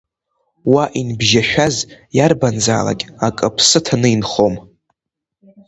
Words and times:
Уа 0.71 0.83
инбжьашәаз 0.99 1.75
иарбанзаалак 2.17 3.01
акы 3.27 3.43
аԥсы 3.47 3.79
ҭаны 3.85 4.09
инхом. 4.15 4.53